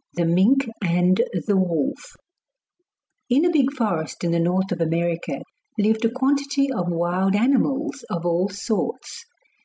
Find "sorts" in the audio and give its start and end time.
8.48-9.24